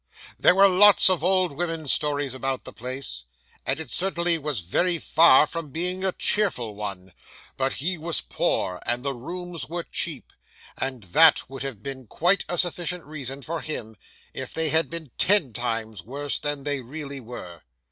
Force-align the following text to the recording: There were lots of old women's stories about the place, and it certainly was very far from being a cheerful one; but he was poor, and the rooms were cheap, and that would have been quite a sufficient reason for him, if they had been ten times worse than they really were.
There 0.39 0.55
were 0.55 0.67
lots 0.67 1.11
of 1.11 1.23
old 1.23 1.51
women's 1.55 1.93
stories 1.93 2.33
about 2.33 2.63
the 2.63 2.73
place, 2.73 3.23
and 3.67 3.79
it 3.79 3.91
certainly 3.91 4.35
was 4.39 4.61
very 4.61 4.97
far 4.97 5.45
from 5.45 5.69
being 5.69 6.03
a 6.03 6.11
cheerful 6.11 6.73
one; 6.73 7.13
but 7.55 7.73
he 7.73 7.99
was 7.99 8.19
poor, 8.19 8.81
and 8.87 9.03
the 9.05 9.13
rooms 9.13 9.69
were 9.69 9.83
cheap, 9.83 10.33
and 10.75 11.03
that 11.03 11.47
would 11.51 11.61
have 11.61 11.83
been 11.83 12.07
quite 12.07 12.43
a 12.49 12.57
sufficient 12.57 13.03
reason 13.03 13.43
for 13.43 13.61
him, 13.61 13.95
if 14.33 14.55
they 14.55 14.69
had 14.69 14.89
been 14.89 15.11
ten 15.19 15.53
times 15.53 16.01
worse 16.01 16.39
than 16.39 16.63
they 16.63 16.81
really 16.81 17.19
were. 17.19 17.61